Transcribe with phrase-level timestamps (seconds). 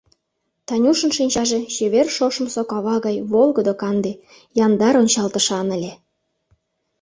[0.67, 4.11] Танюшын шинчаже чевер шошымсо кава гай волгыдо-канде,
[4.65, 5.93] яндар ончалтышан ыле.